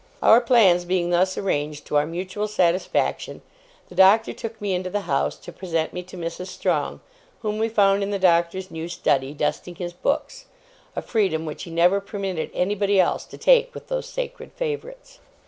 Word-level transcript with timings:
Our 0.23 0.41
plans 0.41 0.83
being 0.83 1.11
thus 1.11 1.37
arranged 1.37 1.85
to 1.85 1.95
our 1.95 2.07
mutual 2.07 2.47
satisfaction, 2.47 3.43
the 3.87 3.93
Doctor 3.93 4.33
took 4.33 4.59
me 4.59 4.73
into 4.73 4.89
the 4.89 5.01
house 5.01 5.35
to 5.35 5.51
present 5.51 5.93
me 5.93 6.01
to 6.01 6.17
Mrs. 6.17 6.47
Strong, 6.47 7.01
whom 7.43 7.59
we 7.59 7.69
found 7.69 8.01
in 8.01 8.09
the 8.09 8.17
Doctor's 8.17 8.71
new 8.71 8.89
study, 8.89 9.31
dusting 9.35 9.75
his 9.75 9.93
books, 9.93 10.45
a 10.95 11.03
freedom 11.03 11.45
which 11.45 11.65
he 11.65 11.69
never 11.69 12.01
permitted 12.01 12.49
anybody 12.55 12.99
else 12.99 13.25
to 13.25 13.37
take 13.37 13.75
with 13.75 13.89
those 13.89 14.07
sacred 14.07 14.51
favourites. 14.53 15.19